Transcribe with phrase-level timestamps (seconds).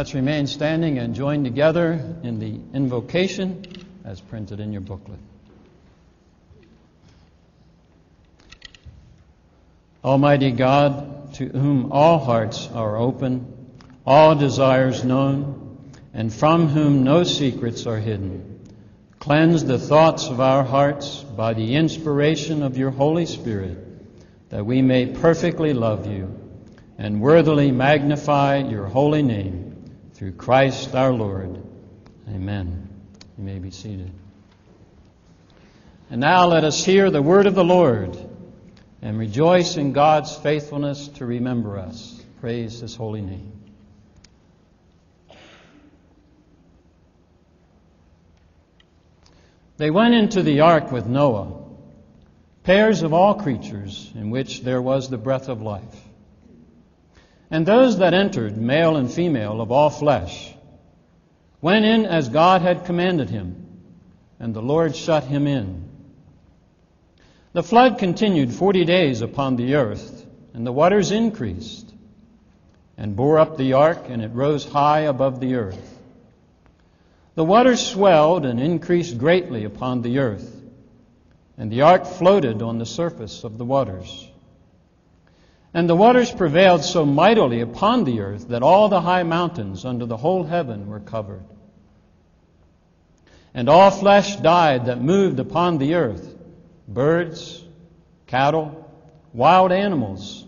[0.00, 1.92] Let's remain standing and join together
[2.22, 3.66] in the invocation
[4.02, 5.18] as printed in your booklet.
[10.02, 13.44] Almighty God, to whom all hearts are open,
[14.06, 18.70] all desires known, and from whom no secrets are hidden,
[19.18, 23.76] cleanse the thoughts of our hearts by the inspiration of your Holy Spirit,
[24.48, 26.40] that we may perfectly love you
[26.96, 29.69] and worthily magnify your holy name
[30.20, 31.62] through Christ our Lord.
[32.28, 32.86] Amen.
[33.38, 34.12] You may be seated.
[36.10, 38.18] And now let us hear the word of the Lord
[39.00, 42.22] and rejoice in God's faithfulness to remember us.
[42.38, 43.50] Praise his holy name.
[49.78, 51.62] They went into the ark with Noah,
[52.62, 56.09] pairs of all creatures in which there was the breath of life.
[57.50, 60.54] And those that entered, male and female of all flesh,
[61.60, 63.66] went in as God had commanded him,
[64.38, 65.88] and the Lord shut him in.
[67.52, 71.92] The flood continued forty days upon the earth, and the waters increased,
[72.96, 75.98] and bore up the ark, and it rose high above the earth.
[77.34, 80.62] The waters swelled and increased greatly upon the earth,
[81.58, 84.29] and the ark floated on the surface of the waters.
[85.72, 90.04] And the waters prevailed so mightily upon the earth that all the high mountains under
[90.04, 91.44] the whole heaven were covered.
[93.54, 96.36] And all flesh died that moved upon the earth
[96.88, 97.64] birds,
[98.26, 98.90] cattle,
[99.32, 100.44] wild animals,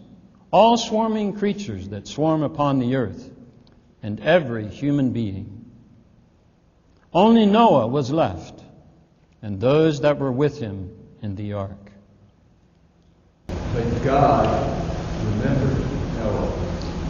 [0.50, 3.30] all swarming creatures that swarm upon the earth,
[4.02, 5.70] and every human being.
[7.14, 8.60] Only Noah was left,
[9.40, 11.92] and those that were with him in the ark.
[13.70, 14.91] But God
[15.24, 15.78] remembered
[16.18, 16.52] Noah,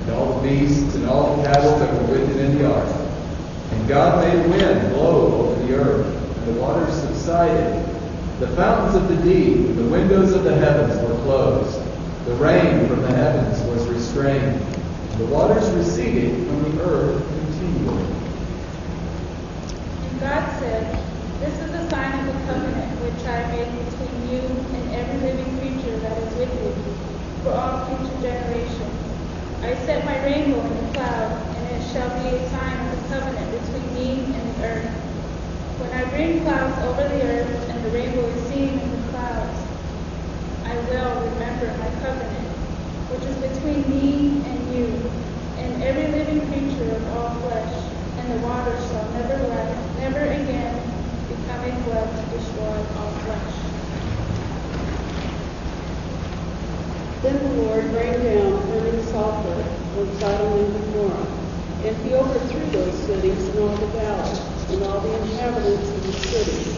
[0.01, 2.89] and all the beasts and all the cattle that were with him in the ark.
[3.71, 7.89] And God made wind blow over the earth, and the waters subsided.
[8.39, 11.81] The fountains of the deep and the windows of the heavens were closed.
[12.27, 14.61] The rain from the heavens was restrained.
[15.19, 18.05] The waters receded from the earth continually.
[20.03, 21.05] And God said,
[21.41, 25.59] This is a sign of the covenant which I made between you and every living
[25.59, 27.12] creature that is with you
[27.43, 28.99] for all future generations.
[29.63, 33.09] I set my rainbow in the cloud, and it shall be a sign of the
[33.09, 34.95] covenant between me and the earth.
[35.79, 39.61] When I bring clouds over the earth, and the rainbow is seen in the clouds,
[40.65, 42.49] I will remember my covenant,
[43.11, 47.75] which is between me and every living creature of all flesh,
[48.17, 53.55] and the waters shall never let, never again become a flood to destroy all flesh.
[57.23, 59.63] Then the Lord rained down burning sulfur
[59.99, 61.27] on Sodom and Gomorrah,
[61.85, 66.13] and he overthrew those cities and all the valleys, and all the inhabitants of the
[66.13, 66.75] cities,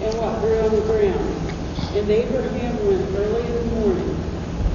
[0.00, 1.48] and what grew on the ground.
[1.96, 4.16] And Abraham went early in the morning,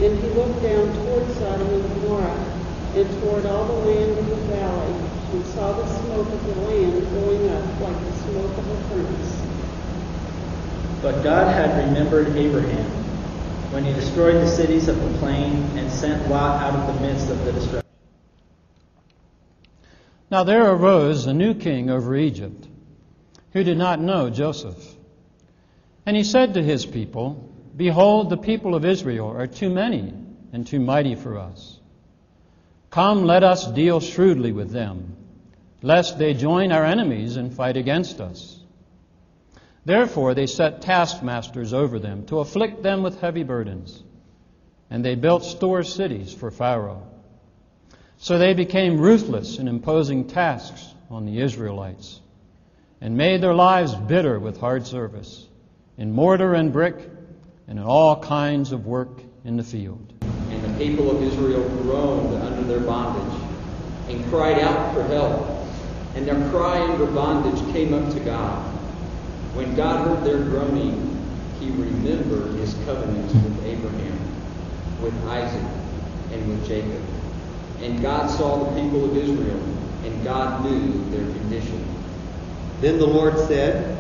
[0.02, 2.54] and he looked down toward Sodom and Gomorrah,
[2.98, 4.94] and toward all the land of the valley,
[5.32, 9.44] and saw the smoke of the land going up like the smoke of a furnace.
[11.02, 12.90] But God had remembered Abraham
[13.70, 17.30] when he destroyed the cities of the plain and sent Lot out of the midst
[17.30, 17.84] of the destruction.
[20.32, 22.68] Now there arose a new king over Egypt
[23.52, 24.96] who did not know Joseph.
[26.06, 30.14] And he said to his people, Behold, the people of Israel are too many
[30.52, 31.80] and too mighty for us.
[32.90, 35.16] Come, let us deal shrewdly with them,
[35.82, 38.60] lest they join our enemies and fight against us.
[39.86, 44.04] Therefore, they set taskmasters over them to afflict them with heavy burdens.
[44.90, 47.08] And they built store cities for Pharaoh.
[48.18, 52.20] So they became ruthless in imposing tasks on the Israelites
[53.00, 55.48] and made their lives bitter with hard service
[55.98, 56.96] in mortar and brick
[57.68, 60.14] and in all kinds of work in the field.
[60.22, 63.42] And the people of Israel groaned their bondage
[64.10, 65.48] and cried out for help.
[66.16, 68.64] And their cry under bondage came up to God.
[69.54, 71.14] When God heard their groaning,
[71.60, 74.20] he remembered his covenant with Abraham,
[75.02, 75.72] with Isaac,
[76.32, 77.02] and with Jacob.
[77.82, 79.60] And God saw the people of Israel,
[80.04, 81.84] and God knew their condition.
[82.82, 83.98] Then the Lord said,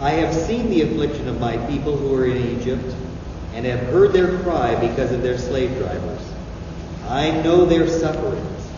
[0.00, 2.94] I have seen the affliction of my people who are in Egypt,
[3.54, 6.22] and have heard their cry because of their slave drivers.
[7.10, 8.68] I know their sufferings,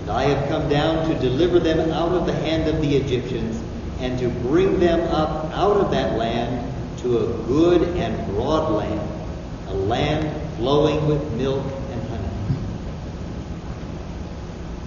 [0.00, 3.62] and I have come down to deliver them out of the hand of the Egyptians
[4.00, 9.10] and to bring them up out of that land to a good and broad land,
[9.68, 11.62] a land flowing with milk
[11.92, 12.24] and honey.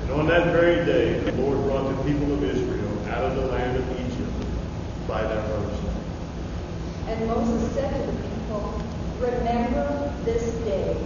[0.02, 3.36] And And on that very day, the Lord brought the people of Israel out of
[3.38, 5.82] the land of Egypt by their host.
[7.08, 8.82] And Moses said to the people,
[9.22, 10.98] Remember this day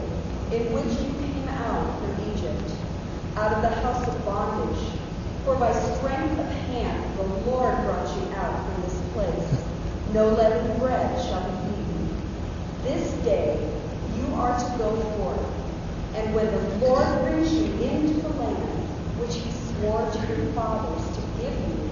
[0.51, 2.71] in which you came out from Egypt,
[3.45, 4.89] out of the house of bondage.
[5.43, 9.63] For by strength of hand the Lord brought you out from this place.
[10.13, 12.21] No leavened bread shall be eaten.
[12.81, 13.71] This day
[14.17, 15.45] you are to go forth.
[16.15, 18.89] And when the Lord brings you into the land
[19.19, 21.89] which he swore to your fathers to give you,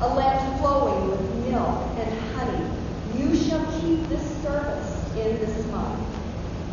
[0.00, 1.20] a land flowing with
[1.50, 2.70] milk and honey,
[3.18, 6.00] you shall keep this service in this month.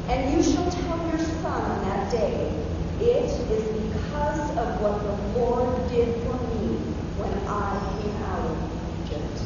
[0.08, 2.63] And you shall tell your son on that day,
[3.04, 6.78] It is because of what the Lord did for me
[7.18, 9.42] when I came out of Egypt.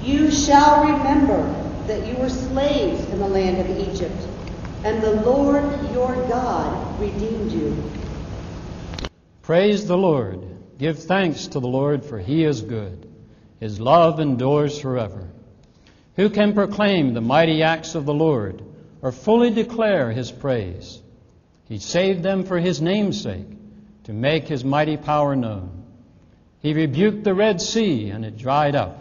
[0.00, 4.26] You shall remember that you were slaves in the land of Egypt,
[4.82, 7.92] and the Lord your God redeemed you.
[9.42, 10.46] Praise the Lord.
[10.78, 13.12] Give thanks to the Lord, for he is good.
[13.60, 15.28] His love endures forever.
[16.16, 18.62] Who can proclaim the mighty acts of the Lord,
[19.02, 21.02] or fully declare his praise?
[21.70, 23.46] He saved them for his name's sake,
[24.02, 25.84] to make his mighty power known.
[26.58, 28.98] He rebuked the Red Sea, and it dried up.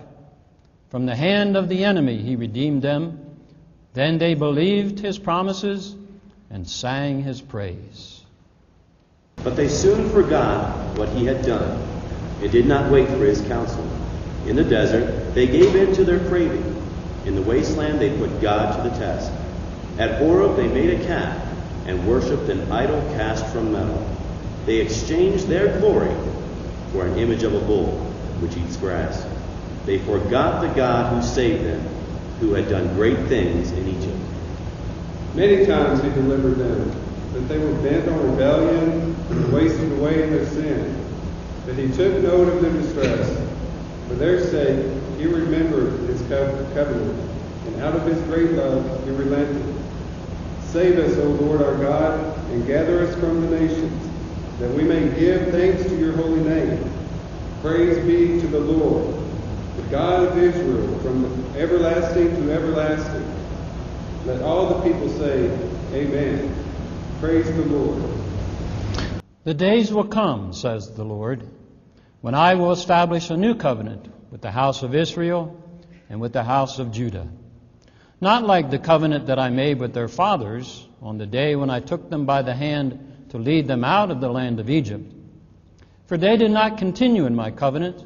[0.90, 3.26] From the hand of the enemy he redeemed them.
[3.94, 5.96] Then they believed his promises
[6.52, 8.22] and sang his praise.
[9.44, 11.82] But they soon forgot what he had done
[12.40, 13.84] and did not wait for his counsel.
[14.46, 16.86] In the desert, they gave in to their craving.
[17.26, 19.32] In the wasteland, they put God to the test.
[19.98, 21.49] At Horeb, they made a calf
[21.90, 24.08] and worshipped an idol cast from metal.
[24.68, 26.14] They exchanged their glory
[26.92, 27.98] for an image of a bull,
[28.42, 29.26] which eats grass.
[29.88, 31.82] They forgot the God who saved them,
[32.40, 34.20] who had done great things in Egypt.
[35.34, 36.92] Many times he delivered them,
[37.34, 40.96] but they were bent on rebellion and wasted away in their sin.
[41.66, 43.30] But he took note of their distress.
[44.08, 44.86] For their sake,
[45.18, 47.32] he remembered his covenant,
[47.66, 49.76] and out of his great love, he relented.
[50.72, 54.06] Save us, O Lord our God, and gather us from the nations,
[54.60, 57.58] that we may give thanks to your holy name.
[57.60, 63.36] Praise be to the Lord, the God of Israel, from everlasting to everlasting.
[64.24, 65.50] Let all the people say,
[65.92, 67.18] Amen.
[67.20, 68.04] Praise the Lord.
[69.46, 71.50] The days will come, says the Lord,
[72.22, 75.60] when I will establish a new covenant with the house of Israel
[76.12, 77.28] and with the house of Judah.
[78.22, 81.80] Not like the covenant that I made with their fathers on the day when I
[81.80, 85.14] took them by the hand to lead them out of the land of Egypt.
[86.08, 88.04] For they did not continue in my covenant,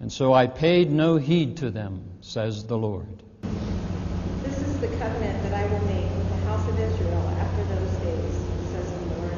[0.00, 3.22] and so I paid no heed to them, says the Lord.
[4.42, 7.92] This is the covenant that I will make with the house of Israel after those
[7.98, 8.34] days,
[8.72, 9.36] says the Lord.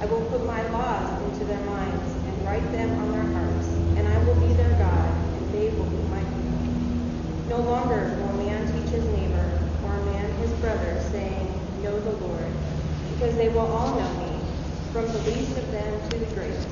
[0.00, 4.06] I will put my laws into their minds and write them on their hearts, and
[4.06, 6.50] I will be their God, and they will be my people.
[7.48, 12.00] No longer will a man teach his neighbor, or a man his brother, saying, Know
[12.00, 12.52] the Lord,
[13.08, 14.38] because they will all know me,
[14.92, 16.68] from the least of them to the greatest.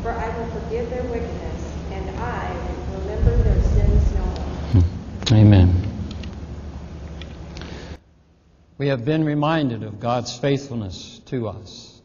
[0.00, 2.50] For I will forgive their wickedness, and I
[2.90, 4.82] will remember their sins no more.
[4.82, 5.34] Hmm.
[5.34, 5.82] Amen.
[8.78, 12.00] We have been reminded of God's faithfulness to us.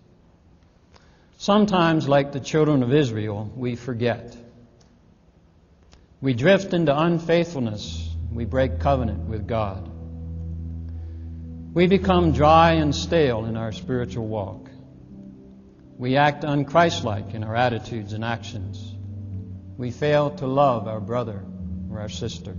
[1.37, 4.35] Sometimes, like the children of Israel, we forget.
[6.19, 8.09] We drift into unfaithfulness.
[8.33, 9.89] We break covenant with God.
[11.75, 14.69] We become dry and stale in our spiritual walk.
[15.97, 18.95] We act unchristlike in our attitudes and actions.
[19.75, 21.43] We fail to love our brother
[21.91, 22.55] or our sister.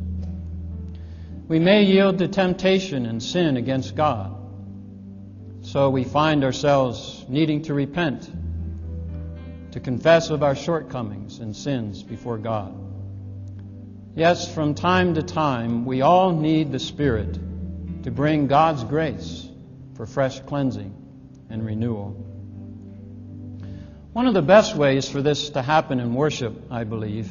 [1.48, 4.36] We may yield to temptation and sin against God.
[5.62, 8.30] So we find ourselves needing to repent,
[9.72, 12.74] to confess of our shortcomings and sins before God.
[14.14, 17.38] Yes, from time to time, we all need the Spirit
[18.06, 19.48] to bring God's grace
[19.94, 20.94] for fresh cleansing
[21.50, 22.10] and renewal.
[24.12, 27.28] One of the best ways for this to happen in worship, I believe,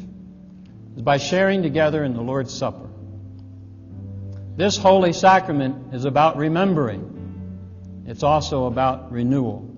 [0.98, 2.89] is by sharing together in the Lord's Supper.
[4.58, 8.03] This holy sacrament is about remembering.
[8.05, 9.74] It's also about renewal.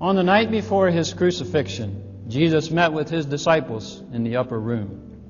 [0.00, 5.20] On the night before his crucifixion, Jesus met with his disciples in the upper room.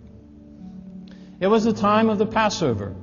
[1.38, 2.96] It was the time of the Passover,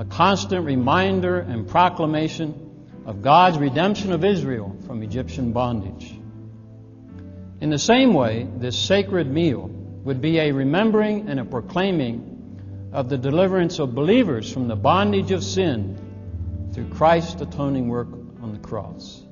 [0.00, 2.54] a constant reminder and proclamation
[3.04, 6.18] of God's redemption of Israel from Egyptian bondage.
[7.60, 13.10] In the same way, this sacred meal would be a remembering and a proclaiming of
[13.10, 18.08] the deliverance of believers from the bondage of sin through Christ's atoning work
[18.40, 19.22] on the cross.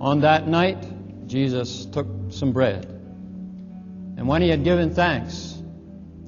[0.00, 2.86] On that night, Jesus took some bread.
[4.16, 5.62] And when he had given thanks,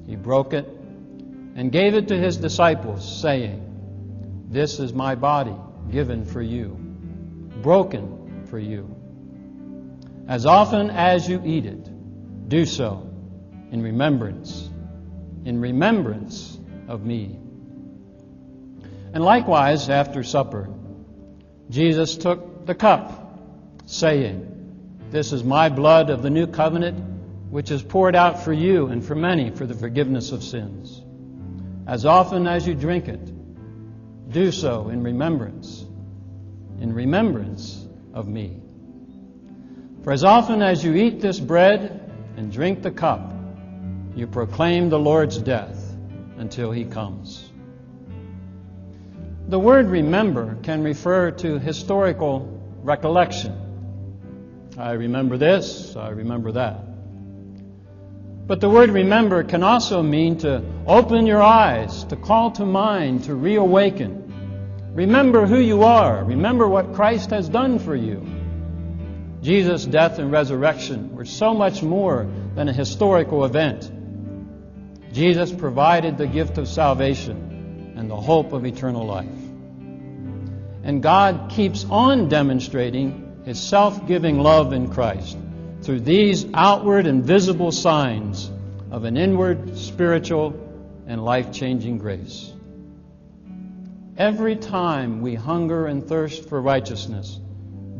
[0.05, 0.76] he broke it
[1.57, 5.55] and gave it to his disciples, saying, This is my body
[5.89, 6.77] given for you,
[7.63, 8.95] broken for you.
[10.27, 13.09] As often as you eat it, do so
[13.71, 14.69] in remembrance,
[15.45, 17.39] in remembrance of me.
[19.13, 20.69] And likewise, after supper,
[21.71, 23.39] Jesus took the cup,
[23.87, 27.03] saying, This is my blood of the new covenant,
[27.49, 31.01] which is poured out for you and for many for the forgiveness of sins.
[31.87, 33.31] As often as you drink it,
[34.29, 35.85] do so in remembrance,
[36.81, 38.61] in remembrance of me.
[40.03, 43.33] For as often as you eat this bread and drink the cup,
[44.15, 45.95] you proclaim the Lord's death
[46.37, 47.49] until he comes.
[49.47, 53.55] The word remember can refer to historical recollection.
[54.77, 56.86] I remember this, I remember that.
[58.47, 63.25] But the word remember can also mean to open your eyes, to call to mind,
[63.25, 64.23] to reawaken.
[64.93, 66.23] Remember who you are.
[66.23, 68.25] Remember what Christ has done for you.
[69.41, 72.25] Jesus' death and resurrection were so much more
[72.55, 73.91] than a historical event.
[75.11, 79.27] Jesus provided the gift of salvation and the hope of eternal life.
[80.83, 85.37] And God keeps on demonstrating his self giving love in Christ
[85.87, 88.51] through these outward and visible signs
[88.91, 90.53] of an inward, spiritual,
[91.07, 92.51] and life changing grace.
[94.17, 97.39] Every time we hunger and thirst for righteousness,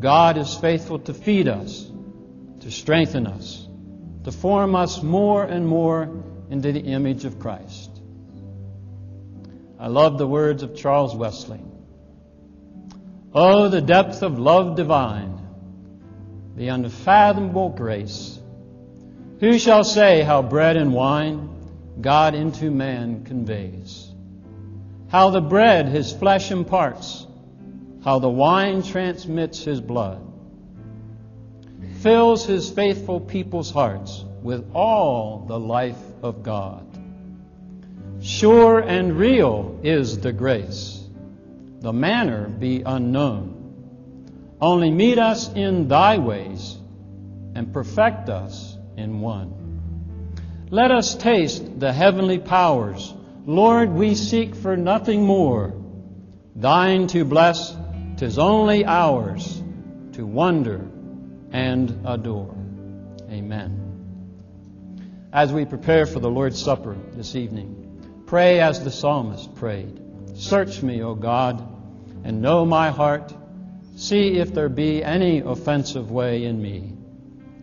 [0.00, 1.90] God is faithful to feed us,
[2.60, 3.66] to strengthen us,
[4.24, 7.90] to form us more and more into the image of Christ.
[9.80, 11.62] I love the words of Charles Wesley.
[13.32, 15.37] Oh, the depth of love divine,
[16.58, 18.40] the unfathomable grace.
[19.38, 21.48] Who shall say how bread and wine
[22.00, 24.12] God into man conveys?
[25.08, 27.28] How the bread his flesh imparts,
[28.02, 30.20] how the wine transmits his blood,
[32.00, 36.84] fills his faithful people's hearts with all the life of God.
[38.20, 41.06] Sure and real is the grace,
[41.80, 43.57] the manner be unknown.
[44.60, 46.76] Only meet us in thy ways
[47.54, 49.54] and perfect us in one.
[50.70, 53.14] Let us taste the heavenly powers.
[53.46, 55.74] Lord, we seek for nothing more.
[56.54, 57.74] Thine to bless,
[58.16, 59.62] tis only ours
[60.12, 60.86] to wonder
[61.52, 62.54] and adore.
[63.30, 63.88] Amen.
[65.32, 70.02] As we prepare for the Lord's Supper this evening, pray as the psalmist prayed.
[70.34, 71.66] Search me, O God,
[72.24, 73.32] and know my heart.
[73.98, 76.92] See if there be any offensive way in me,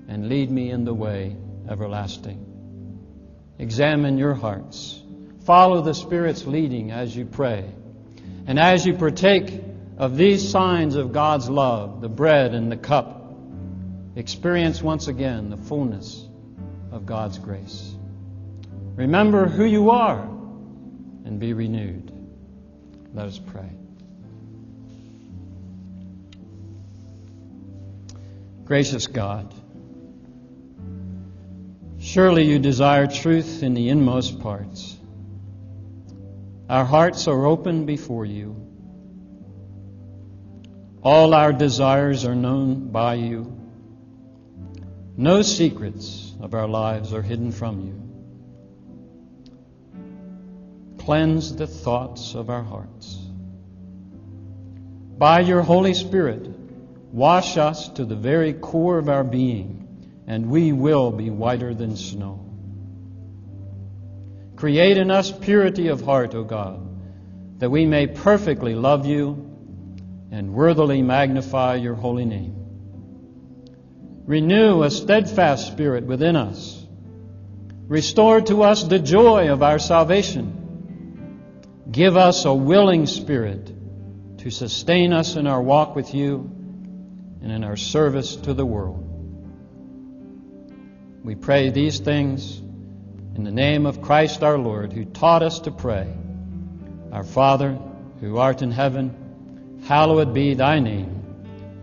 [0.09, 1.33] and lead me in the way
[1.69, 3.53] everlasting.
[3.57, 5.01] Examine your hearts.
[5.45, 7.63] Follow the Spirit's leading as you pray.
[8.47, 9.63] And as you partake
[9.97, 13.33] of these signs of God's love, the bread and the cup,
[14.17, 16.27] experience once again the fullness
[16.91, 17.95] of God's grace.
[18.97, 22.11] Remember who you are and be renewed.
[23.13, 23.69] Let us pray.
[28.65, 29.53] Gracious God,
[31.99, 34.97] surely you desire truth in the inmost parts.
[36.67, 38.55] Our hearts are open before you.
[41.03, 43.55] All our desires are known by you.
[45.15, 48.01] No secrets of our lives are hidden from you.
[50.97, 53.15] Cleanse the thoughts of our hearts.
[55.19, 56.54] By your Holy Spirit,
[57.15, 59.87] wash us to the very core of our being,
[60.27, 62.41] and we will be whiter than snow.
[64.57, 69.49] Create in us purity of heart, O God, that we may perfectly love you
[70.29, 72.53] and worthily magnify your holy name.
[74.25, 76.85] Renew a steadfast spirit within us.
[77.87, 80.51] Restore to us the joy of our salvation.
[81.89, 83.71] Give us a willing spirit
[84.39, 86.54] to sustain us in our walk with you
[87.41, 89.11] and in our service to the world.
[91.23, 92.57] We pray these things
[93.35, 96.13] in the name of Christ our Lord, who taught us to pray.
[97.11, 97.77] Our Father,
[98.19, 99.25] who art in heaven,
[99.85, 101.21] Hallowed be thy name.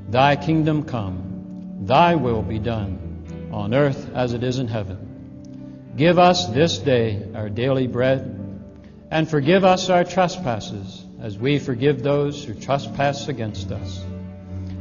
[0.09, 1.85] Thy kingdom come.
[1.87, 5.92] Thy will be done on earth as it is in heaven.
[5.97, 8.23] Give us this day our daily bread,
[9.12, 14.04] and forgive us our trespasses as we forgive those who trespass against us.